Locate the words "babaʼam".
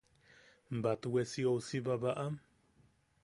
1.85-2.33